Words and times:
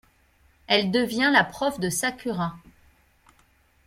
Elle 0.65 0.89
devient 0.89 1.29
la 1.31 1.43
prof 1.43 1.79
de 1.79 1.91
Sakura. 1.91 2.55